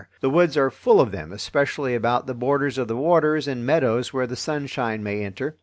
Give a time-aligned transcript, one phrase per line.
[0.21, 4.11] The woods are full of them, especially about the borders of the waters and meadows
[4.11, 5.57] where the sunshine may enter.